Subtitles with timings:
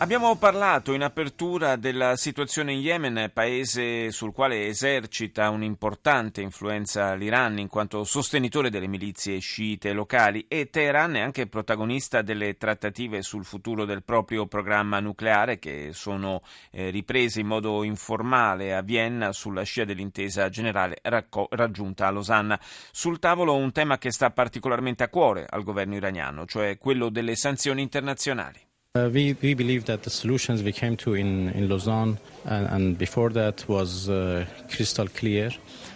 [0.00, 7.58] Abbiamo parlato in apertura della situazione in Yemen, paese sul quale esercita un'importante influenza l'Iran
[7.58, 13.44] in quanto sostenitore delle milizie sciite locali e Teheran è anche protagonista delle trattative sul
[13.44, 19.64] futuro del proprio programma nucleare che sono eh, riprese in modo informale a Vienna sulla
[19.64, 22.58] scia dell'intesa generale racco- raggiunta a Losanna.
[22.92, 27.34] Sul tavolo un tema che sta particolarmente a cuore al governo iraniano, cioè quello delle
[27.34, 28.67] sanzioni internazionali.
[28.98, 32.98] Uh, we, we believe that the solutions we came to in, in Lausanne and, and
[32.98, 35.50] before that was uh, crystal clear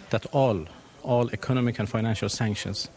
[0.09, 0.65] that all
[1.01, 2.89] all economic and financial sanctions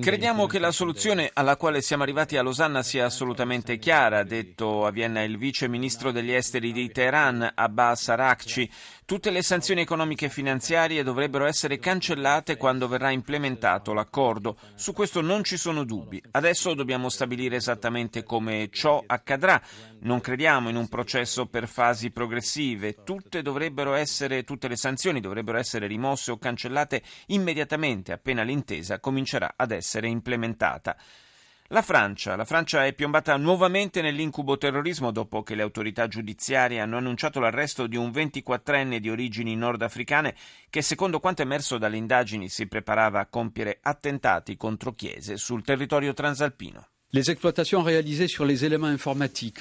[0.00, 4.84] Crediamo che la soluzione alla quale siamo arrivati a Losanna sia assolutamente chiara, ha detto
[4.84, 8.70] a Vienna il vice ministro degli esteri di Teheran, Abbas Arakci.
[9.06, 14.56] Tutte le sanzioni economiche e finanziarie dovrebbero essere cancellate quando verrà implementato l'accordo.
[14.74, 16.22] Su questo non ci sono dubbi.
[16.30, 19.60] Adesso dobbiamo stabilire esattamente come ciò accadrà.
[20.00, 23.04] Non crediamo in un processo per fasi progressive.
[23.04, 23.42] Tutte,
[23.94, 30.08] essere, tutte le sanzioni dovrebbero essere rimosse o cancellate immediatamente appena l'intesa comincerà ad essere
[30.08, 30.96] implementata.
[31.68, 32.36] La Francia.
[32.36, 37.86] La Francia è piombata nuovamente nell'incubo terrorismo dopo che le autorità giudiziarie hanno annunciato l'arresto
[37.86, 40.36] di un 24enne di origini nordafricane
[40.68, 46.12] che, secondo quanto emerso dalle indagini, si preparava a compiere attentati contro chiese sul territorio
[46.12, 46.88] transalpino.
[47.14, 49.60] Les exploitations réalisées sur les éléments informatiques,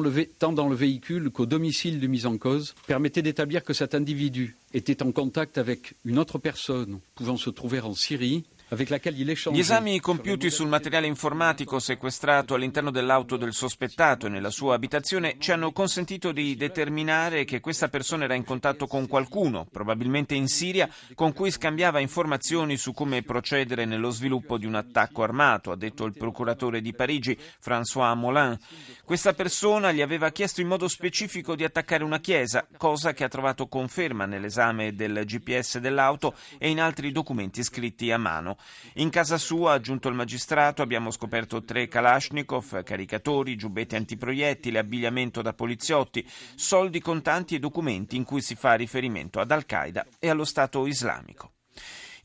[0.00, 3.96] le, tant dans le véhicule qu'au domicile de mise en cause, permettaient d'établir que cet
[3.96, 9.98] individu était en contact avec une autre personne pouvant se trouver en Syrie Gli esami
[9.98, 15.72] compiuti sul materiale informatico sequestrato all'interno dell'auto del sospettato e nella sua abitazione ci hanno
[15.72, 21.32] consentito di determinare che questa persona era in contatto con qualcuno, probabilmente in Siria, con
[21.32, 26.12] cui scambiava informazioni su come procedere nello sviluppo di un attacco armato, ha detto il
[26.12, 28.54] procuratore di Parigi, François Molin.
[29.02, 33.28] Questa persona gli aveva chiesto in modo specifico di attaccare una chiesa, cosa che ha
[33.28, 38.56] trovato conferma nell'esame del GPS dell'auto e in altri documenti scritti a mano.
[38.94, 45.52] In casa sua, aggiunto il magistrato, abbiamo scoperto tre Kalashnikov, caricatori, giubbetti antiproiettili, abbigliamento da
[45.52, 50.86] poliziotti, soldi contanti e documenti in cui si fa riferimento ad Al-Qaeda e allo Stato
[50.86, 51.52] islamico.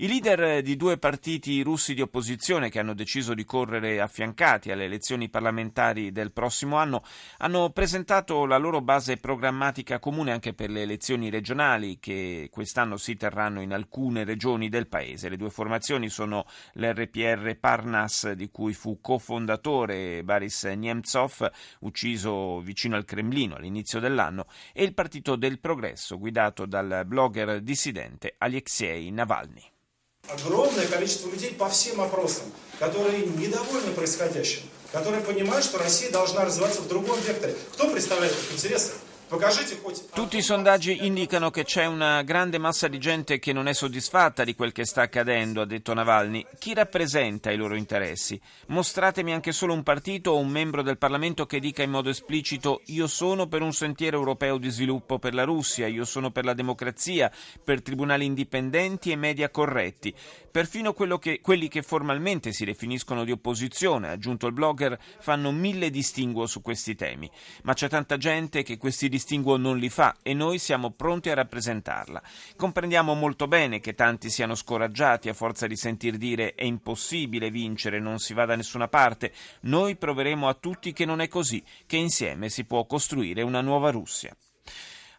[0.04, 4.84] I leader di due partiti russi di opposizione che hanno deciso di correre affiancati alle
[4.84, 7.06] elezioni parlamentari del prossimo anno
[7.38, 13.16] hanno presentato la loro base programmatica comune anche per le elezioni regionali che quest'anno si
[13.16, 15.30] terranno in alcune regioni del paese.
[15.30, 21.50] Le due formazioni sono l'RPR Parnas di cui fu cofondatore Boris Nemtsov,
[21.80, 28.36] ucciso vicino al Cremlino all'inizio dell'anno, e il Partito del Progresso guidato dal blogger dissidente
[28.38, 29.72] Alexei Navalny.
[30.30, 32.46] Огромное количество людей по всем опросам,
[32.80, 34.62] которые недовольны происходящим,
[34.92, 37.56] которые понимают, что Россия должна развиваться в другом векторе.
[37.74, 38.92] Кто представляет их интересы?
[40.14, 44.44] Tutti i sondaggi indicano che c'è una grande massa di gente che non è soddisfatta
[44.44, 46.46] di quel che sta accadendo, ha detto Navalny.
[46.60, 48.40] Chi rappresenta i loro interessi?
[48.68, 52.82] Mostratemi anche solo un partito o un membro del Parlamento che dica in modo esplicito
[52.86, 56.54] io sono per un sentiero europeo di sviluppo per la Russia, io sono per la
[56.54, 57.32] democrazia,
[57.64, 60.14] per tribunali indipendenti e media corretti.
[60.52, 66.46] Perfino che, quelli che formalmente si definiscono di opposizione, aggiunto il blogger, fanno mille distinguo
[66.46, 67.28] su questi temi.
[67.64, 71.36] Ma c'è tanta gente che questi distinguo non li fa e noi siamo pronti a
[71.36, 72.20] rappresentarla.
[72.56, 78.00] Comprendiamo molto bene che tanti siano scoraggiati a forza di sentir dire è impossibile vincere,
[78.00, 79.32] non si va da nessuna parte.
[79.62, 83.92] Noi proveremo a tutti che non è così, che insieme si può costruire una nuova
[83.92, 84.36] Russia.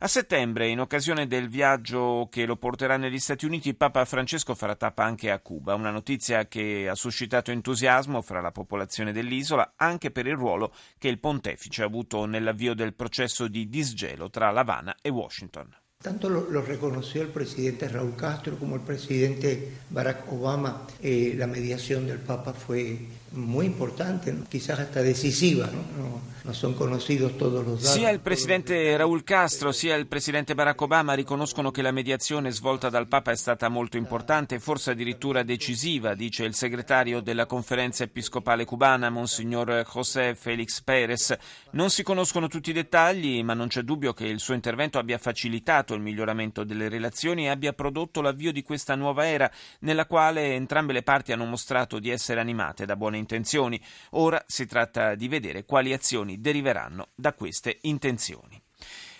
[0.05, 4.75] A settembre, in occasione del viaggio che lo porterà negli Stati Uniti, Papa Francesco farà
[4.75, 10.11] tappa anche a Cuba, una notizia che ha suscitato entusiasmo fra la popolazione dell'isola anche
[10.11, 14.61] per il ruolo che il pontefice ha avuto nell'avvio del processo di disgelo tra La
[14.61, 15.75] Habana e Washington.
[16.05, 20.87] Tanto lo, lo, reconoció el presidente Raúl Castro como el presidente Barack Obama.
[21.01, 22.99] Eh, la mediación del Papa fue
[23.33, 25.83] muy importante, quizás hasta decisiva, ¿no?
[25.97, 27.95] No, no son conocidos todos los datos.
[27.95, 32.91] Sia il presidente Raúl Castro sia il presidente Barack Obama riconoscono che la mediazione svolta
[32.91, 38.65] dal Papa è stata molto importante, forse addirittura decisiva, dice il segretario della conferenza episcopale
[38.65, 41.37] cubana, Monsignor José Félix Pérez.
[41.71, 45.19] Non si conoscono tutti i dettagli, ma non c'è dubbio che il suo intervento abbia
[45.19, 49.50] facilitato il miglioramento delle relazioni e abbia prodotto l'avvio di questa nuova era,
[49.81, 53.81] nella quale entrambe le parti hanno mostrato di essere animate da buone intenzioni.
[54.11, 58.63] Ora si tratta di vedere quali azioni deriveranno da queste intenzioni.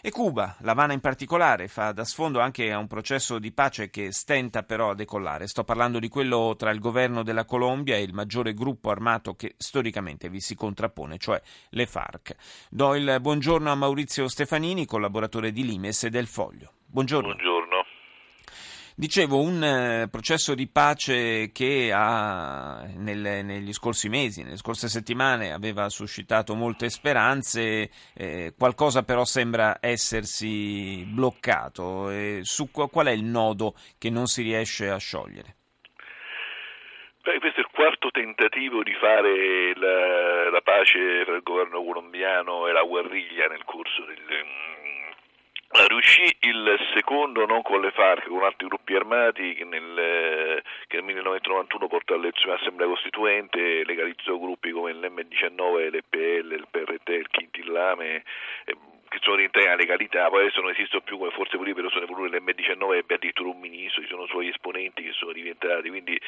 [0.07, 4.13] E Cuba, l'Havana in particolare, fa da sfondo anche a un processo di pace che
[4.13, 5.47] stenta però a decollare.
[5.47, 9.55] Sto parlando di quello tra il governo della Colombia e il maggiore gruppo armato che
[9.57, 11.41] storicamente vi si contrappone, cioè
[11.71, 12.37] le FARC.
[12.69, 16.73] Do il buongiorno a Maurizio Stefanini, collaboratore di Limes e del Foglio.
[16.85, 17.29] Buongiorno.
[17.29, 17.54] Buongiorno.
[18.97, 25.53] Dicevo, un eh, processo di pace che ha, nel, negli scorsi mesi, nelle scorse settimane,
[25.53, 32.09] aveva suscitato molte speranze, eh, qualcosa però sembra essersi bloccato.
[32.11, 35.57] Eh, su qual è il nodo che non si riesce a sciogliere?
[37.25, 42.69] Beh, questo è il quarto tentativo di fare la, la pace tra il governo colombiano
[42.69, 44.23] e la guerriglia nel corso del
[45.87, 51.05] riuscì il secondo non con le FARC, con altri gruppi armati che nel, che nel
[51.05, 58.23] 1991 portò all'elezione dell'Assemblea Costituente, legalizzò gruppi come l'M19, l'EPL, il PRT, il Quintillame,
[58.67, 58.77] eh,
[59.09, 62.07] che sono rientrati nella legalità, poi adesso non esistono più come forze politiche, però sono
[62.07, 66.21] pure l'M19 ebbe addirittura un ministro, ci sono suoi esponenti che sono diventati, quindi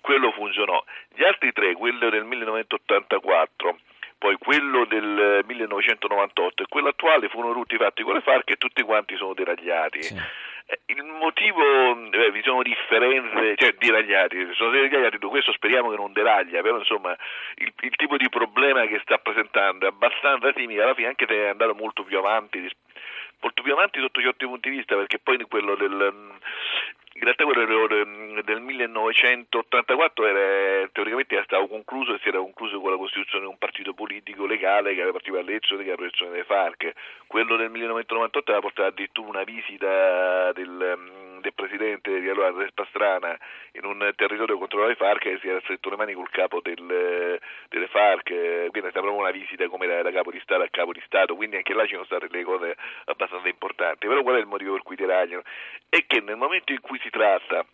[0.00, 0.82] quello funzionò.
[1.14, 3.78] Gli altri tre, quello del 1984,
[4.20, 8.82] poi quello del 1998 e quello attuale furono tutti fatti con le FARC e tutti
[8.82, 10.02] quanti sono deragliati.
[10.02, 10.14] Sì.
[10.66, 11.62] Eh, il motivo,
[12.10, 17.16] eh, vi sono differenze, cioè deragliati, sono deragliati, questo speriamo che non deraglia, però insomma
[17.54, 21.34] il, il tipo di problema che sta presentando è abbastanza simile, alla fine anche se
[21.34, 22.70] è andato molto più avanti
[23.42, 26.12] molto più avanti sotto certi punti di vista perché poi quello del
[27.20, 27.86] in realtà quello
[28.42, 33.50] del 1984 era, teoricamente era stato concluso e si era concluso con la costituzione di
[33.50, 36.92] un partito politico legale che aveva partecipato alle elezioni che era la protezione delle FARC.
[37.26, 43.38] Quello del 1998 aveva portato addirittura una visita del del presidente di allora Andrés Pastrana
[43.72, 47.38] in un territorio controllato dai FARC e si era stretto le mani col capo del,
[47.68, 50.68] delle FARC, quindi è stata proprio una visita come da, da, capo di Stato a
[50.70, 52.76] capo di Stato, quindi anche là ci sono state le cose
[53.06, 54.06] abbastanza importanti.
[54.06, 55.42] Però qual è il motivo per cui deragliano?
[55.88, 57.64] È che nel momento in cui si tratta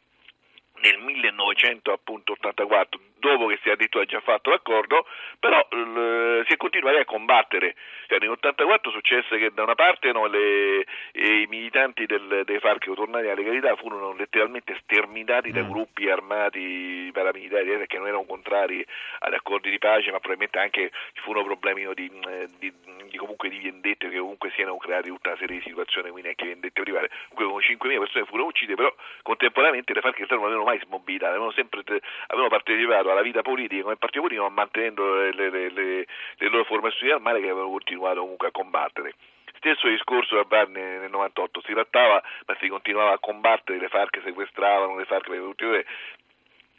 [0.80, 5.06] nel 1984, dopo che si è addirittura già fatto l'accordo,
[5.38, 7.74] però l- si è continuati a combattere.
[8.06, 12.92] Cioè, nel 1984 successe che da una parte no, le, i militanti del, dei FARC
[12.94, 15.52] tornati alla legalità furono letteralmente sterminati mm.
[15.52, 18.84] da gruppi armati paramilitari eh, che non erano contrari
[19.20, 22.10] agli accordi di pace, ma probabilmente anche ci furono problemi di,
[22.58, 22.72] di,
[23.08, 26.46] di, comunque di vendette che comunque siano creati tutta una serie di situazioni, quindi anche
[26.46, 27.10] vendette private.
[27.34, 31.82] Comunque 5.000 persone furono uccise, però contemporaneamente le FARC non avevano mai smobilitato, avevano sempre
[32.26, 36.64] avevano partecipato alla vita politica come partito politico, ma mantenendo le, le, le, le loro
[36.64, 39.14] formazioni armate che avevano continuato comunque a combattere.
[39.56, 44.20] Stesso discorso da Barni nel 98, si trattava, ma si continuava a combattere, le FARC
[44.22, 45.38] sequestravano, le FARC le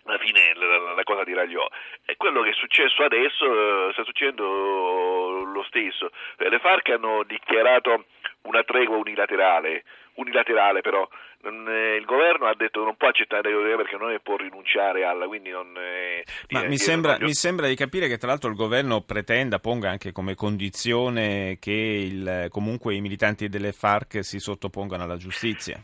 [0.08, 1.68] alla fine la, la, cosa diragliò.
[2.06, 6.12] E quello che è successo adesso eh, sta succedendo lo stesso.
[6.38, 8.06] Le FARC hanno dichiarato
[8.44, 9.84] una tregua unilaterale,
[10.16, 11.08] unilaterale però
[11.50, 15.50] il governo ha detto che non può accettare la perché non può rinunciare alla quindi
[15.50, 19.60] non eh, ma mi, sembra, mi, sembra, di capire che tra l'altro il governo pretenda
[19.60, 25.82] ponga anche come condizione che il, comunque i militanti delle FARC si sottopongano alla giustizia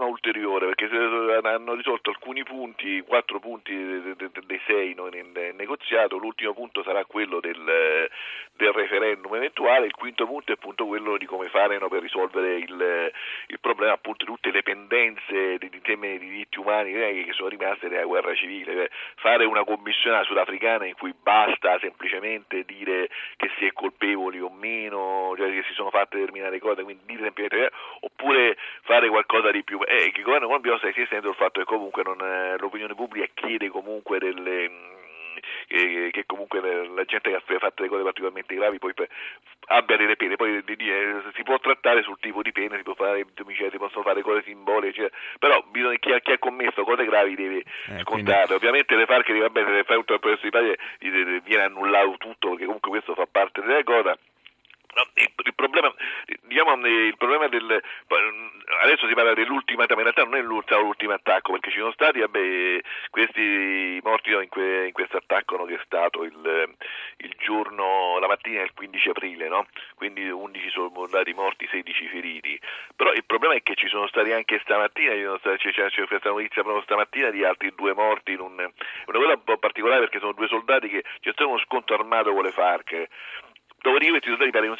[0.00, 6.82] problema ulteriore perché hanno risolto alcuni punti, quattro punti dei sei nel negoziato, l'ultimo punto
[6.82, 8.08] sarà quello del,
[8.56, 12.56] del referendum eventuale, il quinto punto è appunto quello di come fare no, per risolvere
[12.56, 13.12] il,
[13.46, 17.48] il, problema appunto di tutte le pendenze dei temi di diritti umani eh, che sono
[17.48, 23.66] rimaste dalla guerra civile, fare una commissione sudafricana in cui basta semplicemente dire che si
[23.66, 27.70] è colpevoli o meno, cioè che si sono fatte determinate cose, quindi dire semplicemente eh,
[28.00, 29.80] oppure fare qualcosa di di più.
[29.90, 32.16] E il governo colombiano sta esistendo il fatto che comunque non,
[32.60, 35.00] l'opinione pubblica chiede comunque delle mm,
[35.66, 38.94] che, comunque la gente che ha fatto delle cose particolarmente gravi poi
[39.66, 40.62] abbia delle pene, poi
[41.34, 45.10] si può trattare sul tipo di pene, si può fare si possono fare cose simboliche,
[45.40, 48.46] però bisogna, chi, ha, chi, ha, commesso cose gravi deve eh, scontarle.
[48.46, 48.52] Quindi...
[48.54, 50.78] Ovviamente le FARC dicono vabbè se fai un processo di pace
[51.42, 54.16] viene annullato tutto perché comunque questo fa parte della cosa
[55.44, 55.92] il problema,
[56.42, 57.82] diciamo, il problema del
[58.82, 62.80] adesso si parla dell'ultima in realtà non è l'ultimo attacco perché ci sono stati vabbè,
[63.10, 66.74] questi morti in, que, in questo attacco che è stato il,
[67.18, 69.66] il, giorno la mattina del 15 aprile no?
[69.94, 72.58] quindi 11 sono andati morti 16 feriti
[72.94, 76.82] però il problema è che ci sono stati anche stamattina c'è, c'è, questa notizia proprio
[76.82, 80.88] stamattina di altri due morti un, una cosa un po' particolare perché sono due soldati
[80.88, 83.08] che c'è stato uno scontro armato con le FARC
[83.82, 84.76] Dopodiché questi soldati pare non,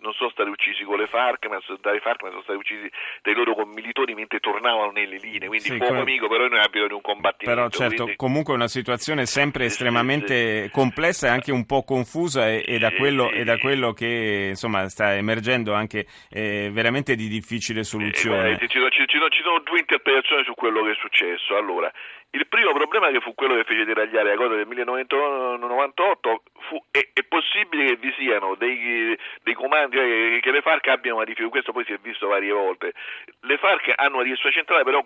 [0.00, 2.90] non sono stati uccisi con le FARC, ma dalle FARC ma sono stati uccisi
[3.22, 6.00] dai loro commilitori mentre tornavano nelle linee, quindi sì, come...
[6.00, 7.60] amico però non abbiamo di un combattimento.
[7.60, 8.16] Però certo, quindi...
[8.16, 12.78] comunque è una situazione sempre estremamente sì, complessa e anche un po' confusa e, e,
[12.78, 18.50] da, quello, e da, quello, che insomma, sta emergendo anche eh, veramente di difficile soluzione.
[18.50, 21.56] Eh, ci, ci, ci, ci sono due interpretazioni su quello che è successo.
[21.56, 21.92] Allora,
[22.30, 27.08] il primo problema che fu quello che fece deragliare la cosa del 1998 fu, è,
[27.12, 31.50] è, possibile che vi siano dei, dei comandi, eh, che le FARC abbiano una difficoltà,
[31.50, 32.92] questo poi si è visto varie volte,
[33.40, 35.04] le FARC hanno una direzione centrale però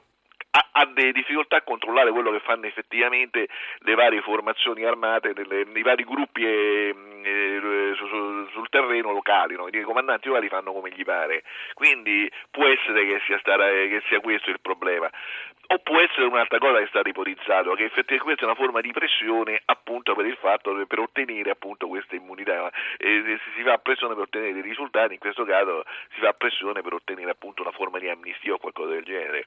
[0.55, 3.49] ha, ha delle difficoltà a controllare quello che fanno effettivamente
[3.79, 7.82] le varie formazioni armate nelle, nei vari gruppi e, e, su, su, sul
[8.73, 9.69] terreno locali, no?
[9.69, 14.21] i comandanti locali fanno come gli pare, quindi può essere che sia, stata, che sia
[14.21, 15.11] questo il problema
[15.73, 18.81] o può essere un'altra cosa che è stata ipotizzato, che effettivamente questa è una forma
[18.81, 24.14] di pressione appunto per il fatto per ottenere appunto questa immunità e si fa pressione
[24.14, 27.99] per ottenere dei risultati, in questo caso si fa pressione per ottenere appunto una forma
[27.99, 29.47] di amnistia o qualcosa del genere.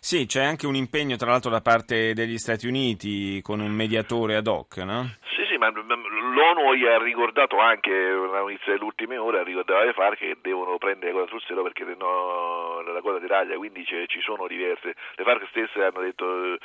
[0.00, 4.36] Sì, c'è anche un impegno tra l'altro da parte degli Stati Uniti con un mediatore
[4.36, 5.06] ad hoc, no?
[5.70, 10.78] L'ONU ha ricordato anche, una notizia delle ultime ore, ha ricordato le FARC che devono
[10.78, 14.94] prendere la cosa sul serio perché sennò la cosa taglia, quindi ci sono diverse.
[15.14, 16.58] Le FARC stesse hanno detto eh,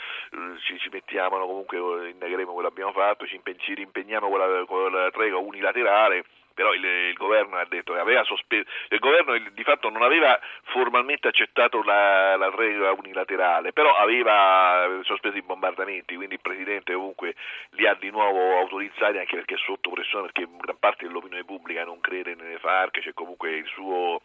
[0.66, 4.40] ci, ci mettiamo, no, comunque indagheremo quello che abbiamo fatto, ci, impe- ci rimpegniamo con
[4.40, 9.00] la, con la tregua unilaterale però il, il, governo ha detto che aveva sospeso, il
[9.00, 15.42] governo di fatto non aveva formalmente accettato la, la, regola unilaterale, però aveva sospeso i
[15.42, 17.36] bombardamenti, quindi il Presidente comunque
[17.72, 21.84] li ha di nuovo autorizzati anche perché è sotto pressione, perché gran parte dell'opinione pubblica
[21.84, 24.22] non crede nelle FARC, c'è comunque il suo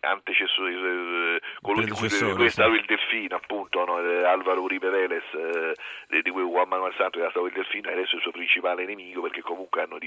[0.00, 4.00] antecessore, eh, colui di cui è stato il delfino, appunto, no?
[4.00, 7.92] Eh, Alvaro Uribe Vélez, eh, di cui Juan Manuel Santos era stato il delfino, e
[7.92, 9.98] adesso è il suo principale nemico perché comunque hanno,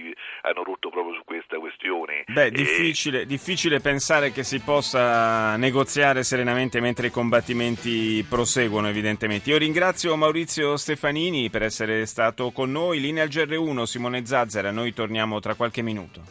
[0.41, 2.23] hanno rotto proprio su questa questione.
[2.27, 2.51] Beh, e...
[2.51, 9.49] difficile, difficile, pensare che si possa negoziare serenamente mentre i combattimenti proseguono, evidentemente.
[9.49, 12.99] Io ringrazio Maurizio Stefanini per essere stato con noi.
[12.99, 16.19] Linea al GR1, Simone Zazzera, noi torniamo tra qualche minuto.